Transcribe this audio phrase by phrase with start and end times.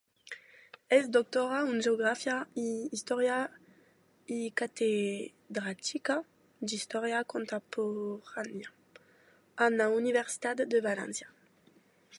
[0.95, 2.63] És doctora en Geografia i
[2.99, 3.35] Història
[4.37, 6.17] i catedràtica
[6.71, 8.73] d'Història Contemporània
[9.67, 11.31] en la Universitat de València.